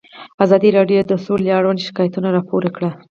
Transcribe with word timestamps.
ازادي 0.43 0.69
راډیو 0.77 1.01
د 1.07 1.11
سوله 1.25 1.51
اړوند 1.57 1.79
شکایتونه 1.87 2.27
راپور 2.35 2.63
کړي. 2.75 2.89